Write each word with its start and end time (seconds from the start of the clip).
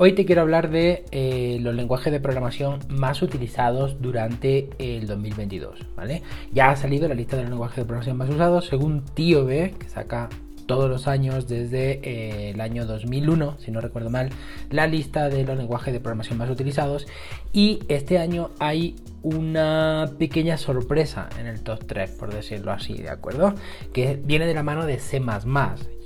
Hoy 0.00 0.12
te 0.12 0.24
quiero 0.24 0.42
hablar 0.42 0.70
de 0.70 1.04
eh, 1.10 1.58
los 1.60 1.74
lenguajes 1.74 2.12
de 2.12 2.20
programación 2.20 2.78
más 2.88 3.20
utilizados 3.20 4.00
durante 4.00 4.70
el 4.78 5.08
2022, 5.08 5.86
¿vale? 5.96 6.22
Ya 6.52 6.70
ha 6.70 6.76
salido 6.76 7.08
la 7.08 7.16
lista 7.16 7.34
de 7.34 7.42
los 7.42 7.50
lenguajes 7.50 7.78
de 7.78 7.84
programación 7.84 8.16
más 8.16 8.30
usados 8.30 8.66
según 8.66 9.04
TIOB, 9.04 9.76
que 9.76 9.88
saca 9.88 10.28
todos 10.66 10.88
los 10.88 11.08
años 11.08 11.48
desde 11.48 11.98
eh, 12.04 12.50
el 12.50 12.60
año 12.60 12.86
2001, 12.86 13.56
si 13.58 13.72
no 13.72 13.80
recuerdo 13.80 14.08
mal, 14.08 14.30
la 14.70 14.86
lista 14.86 15.28
de 15.28 15.42
los 15.42 15.58
lenguajes 15.58 15.92
de 15.92 15.98
programación 15.98 16.38
más 16.38 16.48
utilizados. 16.48 17.08
Y 17.52 17.80
este 17.88 18.18
año 18.18 18.50
hay 18.60 18.94
una 19.22 20.12
pequeña 20.16 20.58
sorpresa 20.58 21.28
en 21.40 21.48
el 21.48 21.64
top 21.64 21.86
3, 21.88 22.12
por 22.12 22.32
decirlo 22.32 22.70
así, 22.70 22.94
¿de 22.94 23.10
acuerdo? 23.10 23.52
Que 23.92 24.14
viene 24.14 24.46
de 24.46 24.54
la 24.54 24.62
mano 24.62 24.86
de 24.86 25.00
C 25.00 25.20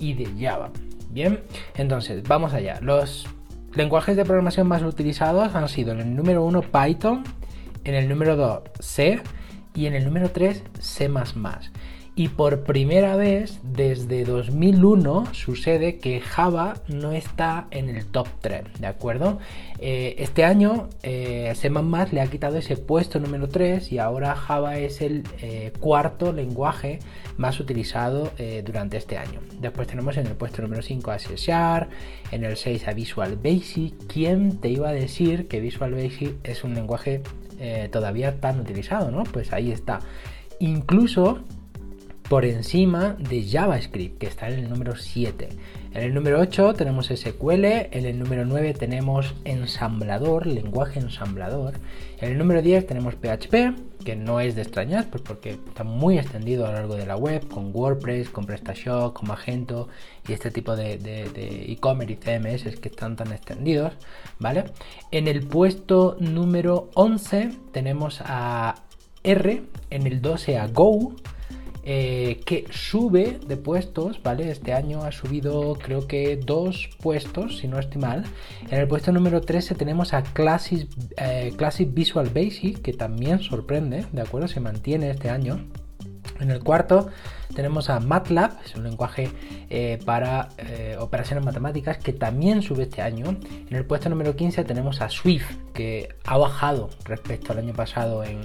y 0.00 0.14
de 0.14 0.28
Java. 0.40 0.70
Bien, 1.10 1.40
entonces 1.74 2.22
vamos 2.22 2.54
allá. 2.54 2.78
Los 2.80 3.28
lenguajes 3.74 4.16
de 4.16 4.24
programación 4.24 4.66
más 4.68 4.82
utilizados 4.82 5.54
han 5.54 5.68
sido 5.68 5.92
en 5.92 6.00
el 6.00 6.16
número 6.16 6.44
1 6.44 6.62
Python, 6.62 7.24
en 7.84 7.94
el 7.94 8.08
número 8.08 8.36
2 8.36 8.60
C 8.80 9.20
y 9.74 9.86
en 9.86 9.94
el 9.94 10.04
número 10.04 10.30
3 10.30 10.62
C 10.78 11.08
y 12.14 12.28
por 12.28 12.64
primera 12.64 13.16
vez 13.16 13.58
desde 13.62 14.24
2001 14.24 15.32
sucede 15.32 15.96
que 15.96 16.20
Java 16.20 16.74
no 16.86 17.12
está 17.12 17.68
en 17.70 17.88
el 17.88 18.04
top 18.04 18.28
3, 18.42 18.64
¿de 18.80 18.86
acuerdo? 18.86 19.38
Eh, 19.78 20.16
este 20.18 20.44
año 20.44 20.90
eh, 21.02 21.50
C++ 21.56 21.70
le 21.70 22.20
ha 22.20 22.26
quitado 22.26 22.58
ese 22.58 22.76
puesto 22.76 23.18
número 23.18 23.48
3 23.48 23.92
y 23.92 23.98
ahora 23.98 24.34
Java 24.34 24.76
es 24.76 25.00
el 25.00 25.22
eh, 25.40 25.72
cuarto 25.80 26.34
lenguaje 26.34 26.98
más 27.38 27.58
utilizado 27.60 28.30
durante 28.64 28.98
este 28.98 29.16
año. 29.16 29.40
Después 29.58 29.88
tenemos 29.88 30.16
en 30.18 30.26
el 30.26 30.34
puesto 30.34 30.60
número 30.60 30.82
5 30.82 31.10
a 31.10 31.18
C 31.18 31.34
en 32.30 32.44
el 32.44 32.56
6 32.56 32.88
a 32.88 32.92
Visual 32.92 33.36
Basic. 33.42 33.94
¿Quién 34.06 34.60
te 34.60 34.68
iba 34.68 34.90
a 34.90 34.92
decir 34.92 35.48
que 35.48 35.60
Visual 35.60 35.92
Basic 35.92 36.36
es 36.44 36.62
un 36.62 36.74
lenguaje 36.74 37.22
todavía 37.90 38.40
tan 38.40 38.60
utilizado, 38.60 39.10
¿no? 39.10 39.22
Pues 39.22 39.52
ahí 39.52 39.70
está. 39.72 40.00
Incluso 40.58 41.44
por 42.28 42.44
encima 42.44 43.16
de 43.18 43.46
JavaScript, 43.46 44.18
que 44.18 44.26
está 44.26 44.48
en 44.48 44.60
el 44.60 44.70
número 44.70 44.96
7. 44.96 45.48
En 45.92 46.02
el 46.02 46.14
número 46.14 46.40
8 46.40 46.72
tenemos 46.72 47.08
SQL, 47.08 47.64
en 47.64 48.06
el 48.06 48.18
número 48.18 48.46
9 48.46 48.72
tenemos 48.72 49.34
ensamblador, 49.44 50.46
lenguaje 50.46 51.00
ensamblador. 51.00 51.74
En 52.18 52.32
el 52.32 52.38
número 52.38 52.62
10 52.62 52.86
tenemos 52.86 53.14
PHP, 53.16 54.02
que 54.02 54.16
no 54.16 54.40
es 54.40 54.54
de 54.54 54.62
extrañar, 54.62 55.10
pues 55.10 55.22
porque 55.22 55.50
está 55.50 55.84
muy 55.84 56.18
extendido 56.18 56.64
a 56.64 56.70
lo 56.70 56.74
largo 56.74 56.94
de 56.94 57.04
la 57.04 57.16
web, 57.16 57.46
con 57.48 57.70
WordPress, 57.74 58.30
con 58.30 58.46
PrestaShop, 58.46 59.12
con 59.12 59.28
Magento 59.28 59.88
y 60.26 60.32
este 60.32 60.50
tipo 60.50 60.74
de 60.74 60.94
e-commerce 61.68 62.14
y 62.14 62.16
CMS 62.16 62.80
que 62.80 62.88
están 62.88 63.16
tan 63.16 63.30
extendidos, 63.32 63.92
¿vale? 64.38 64.64
En 65.10 65.28
el 65.28 65.46
puesto 65.46 66.16
número 66.18 66.88
11 66.94 67.50
tenemos 67.72 68.22
a 68.24 68.76
R, 69.22 69.62
en 69.90 70.06
el 70.06 70.22
12 70.22 70.58
a 70.58 70.66
Go, 70.68 71.14
eh, 71.84 72.40
que 72.46 72.66
sube 72.70 73.40
de 73.44 73.56
puestos, 73.56 74.22
¿vale? 74.22 74.50
Este 74.50 74.72
año 74.72 75.02
ha 75.02 75.10
subido 75.10 75.74
creo 75.74 76.06
que 76.06 76.36
dos 76.36 76.88
puestos, 77.00 77.58
si 77.58 77.66
no 77.66 77.80
estoy 77.80 78.00
mal. 78.00 78.24
En 78.70 78.78
el 78.78 78.86
puesto 78.86 79.10
número 79.10 79.40
13 79.40 79.74
tenemos 79.74 80.14
a 80.14 80.22
Classic, 80.22 80.88
eh, 81.16 81.52
Classic 81.56 81.92
Visual 81.92 82.28
Basic, 82.28 82.80
que 82.82 82.92
también 82.92 83.40
sorprende, 83.40 84.06
¿de 84.12 84.22
acuerdo? 84.22 84.46
Se 84.46 84.60
mantiene 84.60 85.10
este 85.10 85.28
año. 85.28 85.66
En 86.38 86.52
el 86.52 86.60
cuarto 86.60 87.08
tenemos 87.54 87.90
a 87.90 87.98
MATLAB, 87.98 88.64
es 88.64 88.74
un 88.76 88.84
lenguaje 88.84 89.30
eh, 89.68 89.98
para 90.04 90.50
operaciones 90.98 91.44
matemáticas 91.44 91.98
que 91.98 92.12
también 92.12 92.62
sube 92.62 92.84
este 92.84 93.02
año. 93.02 93.36
En 93.68 93.76
el 93.76 93.84
puesto 93.84 94.08
número 94.08 94.36
15 94.36 94.64
tenemos 94.64 95.00
a 95.00 95.08
Swift, 95.08 95.50
que 95.74 96.14
ha 96.24 96.38
bajado 96.38 96.90
respecto 97.04 97.52
al 97.52 97.58
año 97.58 97.74
pasado 97.74 98.22
en 98.22 98.40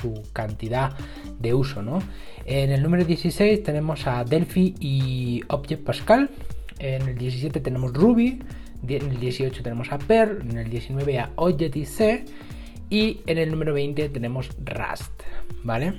su 0.00 0.22
cantidad 0.32 0.94
de 1.38 1.54
uso. 1.54 1.82
¿no? 1.82 2.00
En 2.44 2.70
el 2.70 2.82
número 2.82 3.04
16 3.04 3.62
tenemos 3.62 4.06
a 4.06 4.24
Delphi 4.24 4.74
y 4.80 5.42
Object 5.48 5.84
Pascal. 5.84 6.30
En 6.78 7.02
el 7.02 7.18
17 7.18 7.60
tenemos 7.60 7.92
Ruby. 7.92 8.42
En 8.86 9.10
el 9.10 9.20
18 9.20 9.62
tenemos 9.62 9.90
a 9.92 9.98
Perl. 9.98 10.42
En 10.42 10.58
el 10.58 10.70
19 10.70 11.18
a 11.18 11.30
Objective-C. 11.36 12.24
Y 12.90 13.20
en 13.26 13.38
el 13.38 13.50
número 13.50 13.74
20 13.74 14.08
tenemos 14.10 14.50
Rust. 14.64 15.22
¿Vale? 15.64 15.94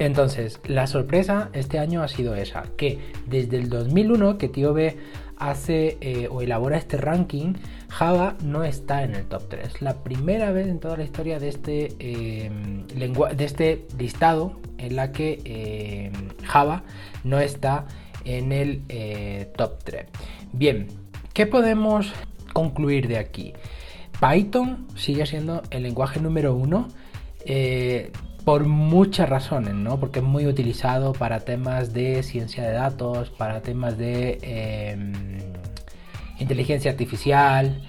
Entonces, 0.00 0.60
la 0.64 0.86
sorpresa 0.86 1.50
este 1.52 1.78
año 1.78 2.02
ha 2.02 2.08
sido 2.08 2.34
esa, 2.34 2.62
que 2.78 2.98
desde 3.26 3.58
el 3.58 3.68
2001 3.68 4.38
que 4.38 4.48
TIOB 4.48 4.94
hace 5.36 5.98
eh, 6.00 6.26
o 6.30 6.40
elabora 6.40 6.78
este 6.78 6.96
ranking, 6.96 7.52
Java 7.90 8.34
no 8.42 8.64
está 8.64 9.02
en 9.04 9.14
el 9.14 9.26
top 9.26 9.50
3. 9.50 9.82
La 9.82 10.02
primera 10.02 10.52
vez 10.52 10.68
en 10.68 10.80
toda 10.80 10.96
la 10.96 11.04
historia 11.04 11.38
de 11.38 11.50
este, 11.50 11.88
em, 11.98 12.86
de 12.86 13.44
este 13.44 13.86
listado 13.98 14.58
en 14.78 14.96
la 14.96 15.12
que 15.12 15.38
em, 15.44 16.12
Java 16.46 16.82
no 17.22 17.38
está 17.38 17.84
en 18.24 18.52
el 18.52 18.82
eh, 18.88 19.52
top 19.54 19.84
3. 19.84 20.06
Bien, 20.54 20.86
¿qué 21.34 21.44
podemos 21.44 22.10
concluir 22.54 23.06
de 23.06 23.18
aquí? 23.18 23.52
Python 24.18 24.86
sigue 24.96 25.26
siendo 25.26 25.60
el 25.70 25.82
lenguaje 25.82 26.20
número 26.20 26.54
uno. 26.54 26.88
Eh, 27.44 28.12
por 28.44 28.64
muchas 28.64 29.28
razones, 29.28 29.74
¿no? 29.74 30.00
Porque 30.00 30.20
es 30.20 30.24
muy 30.24 30.46
utilizado 30.46 31.12
para 31.12 31.40
temas 31.40 31.92
de 31.92 32.22
ciencia 32.22 32.64
de 32.64 32.72
datos, 32.72 33.30
para 33.30 33.60
temas 33.60 33.98
de 33.98 34.38
em, 34.42 35.12
inteligencia 36.38 36.90
artificial. 36.90 37.82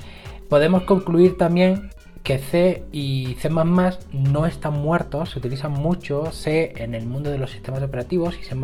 Podemos 0.49 0.83
concluir 0.83 1.37
también 1.37 1.89
que 2.23 2.37
C 2.37 2.83
y 2.91 3.35
C++ 3.39 3.49
no 3.49 4.45
están 4.45 4.73
muertos, 4.73 5.31
se 5.31 5.39
utilizan 5.39 5.71
mucho 5.71 6.31
C 6.31 6.73
en 6.77 6.93
el 6.93 7.07
mundo 7.07 7.31
de 7.31 7.39
los 7.39 7.51
sistemas 7.51 7.81
operativos 7.81 8.37
y 8.39 8.43
C++ 8.43 8.55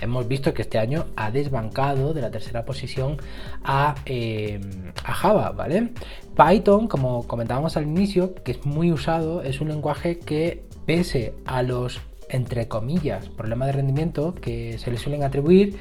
hemos 0.00 0.28
visto 0.28 0.52
que 0.52 0.62
este 0.62 0.78
año 0.78 1.06
ha 1.16 1.30
desbancado 1.30 2.12
de 2.12 2.20
la 2.20 2.30
tercera 2.30 2.64
posición 2.64 3.16
a, 3.64 3.94
em, 4.04 4.92
a 5.04 5.14
Java, 5.14 5.52
¿vale? 5.52 5.92
Python, 6.36 6.88
como 6.88 7.26
comentábamos 7.26 7.76
al 7.76 7.84
inicio, 7.84 8.34
que 8.34 8.52
es 8.52 8.66
muy 8.66 8.92
usado, 8.92 9.42
es 9.42 9.60
un 9.60 9.68
lenguaje 9.68 10.18
que 10.18 10.64
pese 10.86 11.34
a 11.44 11.62
los, 11.62 12.00
entre 12.28 12.68
comillas, 12.68 13.28
problemas 13.28 13.66
de 13.66 13.72
rendimiento 13.72 14.34
que 14.34 14.78
se 14.78 14.90
le 14.90 14.98
suelen 14.98 15.22
atribuir, 15.22 15.76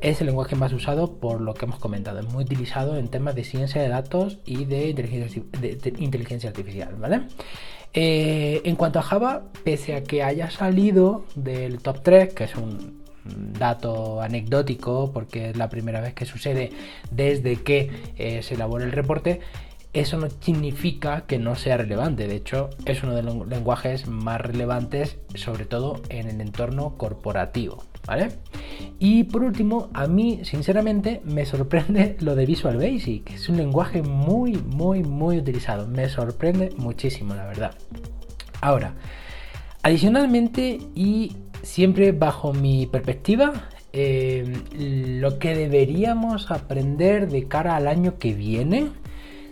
es 0.00 0.20
el 0.20 0.28
lenguaje 0.28 0.56
más 0.56 0.72
usado 0.72 1.12
por 1.12 1.40
lo 1.40 1.54
que 1.54 1.66
hemos 1.66 1.78
comentado. 1.78 2.20
Es 2.20 2.26
muy 2.26 2.44
utilizado 2.44 2.96
en 2.96 3.08
temas 3.08 3.34
de 3.34 3.44
ciencia 3.44 3.82
de 3.82 3.88
datos 3.88 4.38
y 4.46 4.64
de 4.64 4.88
inteligencia, 5.98 6.50
artificial. 6.50 6.96
Eh, 7.92 8.62
en 8.64 8.76
cuanto 8.76 8.98
a 8.98 9.02
Java, 9.02 9.42
pese 9.64 9.94
a 9.94 10.02
que 10.02 10.22
haya 10.22 10.50
salido 10.50 11.24
del 11.34 11.80
top 11.80 12.00
3, 12.02 12.34
que 12.34 12.44
es 12.44 12.54
un 12.56 13.00
dato 13.58 14.22
anecdótico 14.22 15.10
porque 15.12 15.50
es 15.50 15.56
la 15.56 15.68
primera 15.68 16.00
vez 16.00 16.14
que 16.14 16.24
sucede 16.24 16.70
desde 17.10 17.56
que 17.56 17.90
eh, 18.16 18.42
se 18.42 18.54
elabora 18.54 18.84
el 18.84 18.92
reporte, 18.92 19.40
eso 19.92 20.18
no 20.18 20.28
significa 20.30 21.22
que 21.26 21.38
no 21.38 21.56
sea 21.56 21.76
relevante. 21.76 22.28
De 22.28 22.36
hecho, 22.36 22.70
es 22.84 23.02
uno 23.02 23.14
de 23.14 23.22
los 23.22 23.46
lenguajes 23.48 24.06
más 24.06 24.40
relevantes, 24.40 25.18
sobre 25.34 25.64
todo 25.64 26.00
en 26.08 26.28
el 26.28 26.40
entorno 26.40 26.96
corporativo. 26.96 27.82
¿Vale? 28.06 28.28
Y 28.98 29.24
por 29.24 29.42
último, 29.42 29.90
a 29.92 30.06
mí, 30.06 30.40
sinceramente, 30.44 31.20
me 31.24 31.44
sorprende 31.44 32.16
lo 32.20 32.34
de 32.34 32.46
Visual 32.46 32.76
Basic. 32.76 33.30
Es 33.32 33.48
un 33.48 33.56
lenguaje 33.56 34.02
muy, 34.02 34.56
muy, 34.56 35.02
muy 35.02 35.38
utilizado. 35.38 35.86
Me 35.86 36.08
sorprende 36.08 36.70
muchísimo, 36.76 37.34
la 37.34 37.46
verdad. 37.46 37.74
Ahora, 38.60 38.94
adicionalmente 39.82 40.78
y 40.94 41.36
siempre 41.62 42.12
bajo 42.12 42.52
mi 42.52 42.86
perspectiva, 42.86 43.68
eh, 43.92 44.54
lo 45.20 45.38
que 45.38 45.54
deberíamos 45.56 46.50
aprender 46.50 47.28
de 47.28 47.48
cara 47.48 47.76
al 47.76 47.88
año 47.88 48.18
que 48.18 48.34
viene 48.34 48.90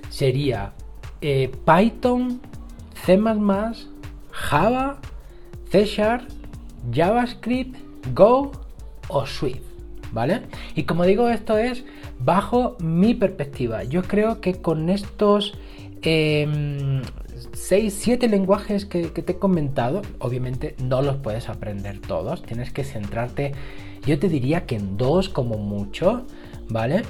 sería 0.08 0.72
eh, 1.20 1.50
Python, 1.64 2.40
C++, 3.04 3.18
Java, 4.30 4.98
C 5.70 5.84
Sharp, 5.84 6.28
JavaScript, 6.92 7.76
Go 8.14 8.52
o 9.08 9.26
Swift, 9.26 9.62
¿vale? 10.12 10.42
Y 10.74 10.84
como 10.84 11.04
digo, 11.04 11.28
esto 11.28 11.58
es 11.58 11.84
bajo 12.20 12.76
mi 12.80 13.14
perspectiva. 13.14 13.84
Yo 13.84 14.02
creo 14.02 14.40
que 14.40 14.60
con 14.60 14.88
estos 14.88 15.54
6, 16.02 16.04
em, 16.04 17.02
7 17.90 18.28
lenguajes 18.28 18.86
que, 18.86 19.12
que 19.12 19.22
te 19.22 19.32
he 19.32 19.38
comentado, 19.38 20.02
obviamente 20.18 20.74
no 20.82 21.02
los 21.02 21.16
puedes 21.16 21.48
aprender 21.48 22.00
todos, 22.00 22.42
tienes 22.42 22.72
que 22.72 22.84
centrarte, 22.84 23.52
yo 24.06 24.18
te 24.18 24.28
diría 24.28 24.66
que 24.66 24.76
en 24.76 24.96
dos 24.96 25.28
como 25.28 25.58
mucho, 25.58 26.24
¿vale? 26.68 27.02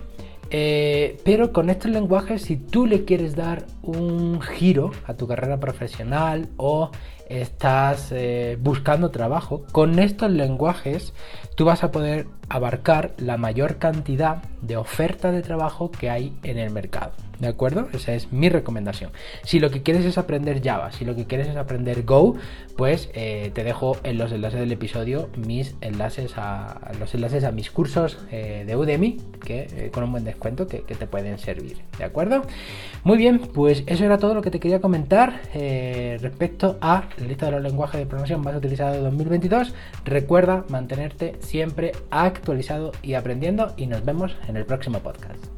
Eh, 0.51 1.19
pero 1.25 1.53
con 1.53 1.69
estos 1.69 1.91
lenguajes, 1.91 2.43
si 2.43 2.57
tú 2.57 2.87
le 2.87 3.05
quieres 3.05 3.37
dar 3.37 3.67
un 3.83 4.41
giro 4.41 4.93
a 5.07 5.15
tu 5.15 5.27
carrera 5.27 5.61
profesional 5.61 6.49
o 6.57 6.91
estás 7.29 8.11
eh, 8.13 8.57
buscando 8.61 9.11
trabajo, 9.11 9.65
con 9.73 9.99
estos 9.99 10.31
lenguajes 10.31 11.13
tú 11.55 11.67
vas 11.67 11.85
a 11.85 11.91
poder 11.91 12.27
abarcar 12.49 13.13
la 13.19 13.37
mayor 13.37 13.77
cantidad 13.77 14.43
de 14.63 14.77
oferta 14.77 15.33
de 15.33 15.43
trabajo 15.43 15.91
que 15.91 16.09
hay 16.09 16.35
en 16.43 16.59
el 16.59 16.71
mercado. 16.71 17.13
¿De 17.41 17.47
acuerdo? 17.47 17.89
Esa 17.93 18.15
es 18.15 18.33
mi 18.33 18.49
recomendación. 18.49 19.13
Si 19.45 19.61
lo 19.61 19.71
que 19.71 19.83
quieres 19.83 20.05
es 20.05 20.19
aprender 20.19 20.61
Java, 20.63 20.91
si 20.91 21.05
lo 21.05 21.15
que 21.15 21.27
quieres 21.27 21.47
es 21.47 21.57
aprender 21.57 22.03
Go, 22.05 22.35
pues 22.77 23.11
eh, 23.15 23.53
te 23.55 23.63
dejo 23.63 23.97
en 24.03 24.19
los 24.19 24.33
enlaces 24.33 24.59
del 24.59 24.73
episodio 24.73 25.29
mis 25.37 25.77
enlaces 25.81 26.33
a 26.37 26.91
los 26.99 27.15
enlaces 27.15 27.45
a 27.45 27.53
mis 27.53 27.71
cursos 27.71 28.19
eh, 28.33 28.65
de 28.67 28.77
Udemy, 28.77 29.19
que 29.45 29.69
eh, 29.73 29.91
con 29.93 30.03
un 30.03 30.13
buen 30.13 30.25
descuento 30.25 30.67
que, 30.67 30.79
te 30.81 31.07
pueden 31.07 31.39
servir. 31.39 31.77
¿De 31.97 32.05
acuerdo? 32.05 32.43
Muy 33.05 33.19
bien, 33.19 33.39
pues 33.39 33.85
eso 33.87 34.05
era 34.05 34.19
todo 34.19 34.35
lo 34.35 34.43
que 34.43 34.51
te 34.51 34.59
quería 34.59 34.81
comentar 34.81 35.43
respecto 36.21 36.77
a 36.81 37.05
la 37.19 37.27
lista 37.27 37.47
de 37.47 37.53
los 37.53 37.63
lenguajes 37.63 38.01
de 38.01 38.07
programación 38.07 38.41
más 38.41 38.57
utilizados 38.57 38.97
de 38.97 39.03
2022. 39.03 39.75
Recuerda 40.05 40.65
mantenerte 40.69 41.37
siempre 41.41 41.93
actualizado 42.11 42.91
y 43.03 43.15
aprendiendo 43.15 43.75
y 43.77 43.87
nos 43.87 44.05
vemos 44.05 44.37
en 44.49 44.57
el 44.57 44.65
próximo 44.65 44.99
podcast. 45.01 45.58